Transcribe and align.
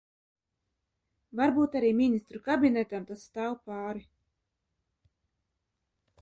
Varbūt 1.41 1.77
arī 1.79 1.91
Ministru 1.99 2.41
kabinetam 2.47 3.05
tas 3.11 3.27
stāv 3.27 3.53
pāri? 3.69 4.03